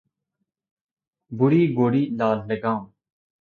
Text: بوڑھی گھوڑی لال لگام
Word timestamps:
بوڑھی 1.31 1.61
گھوڑی 1.75 2.03
لال 2.17 2.37
لگام 2.49 2.81